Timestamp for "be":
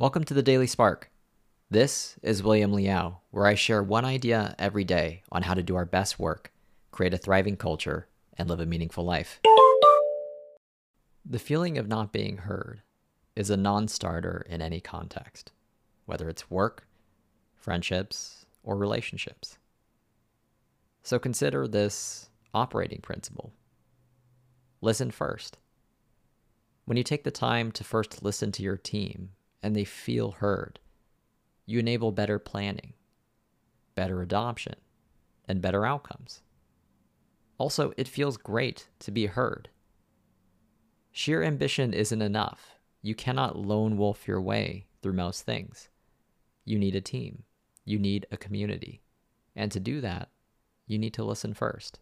39.10-39.26